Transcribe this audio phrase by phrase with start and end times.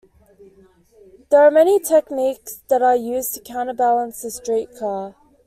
[1.29, 5.13] There are many techniques that are used to counterbalance a street car.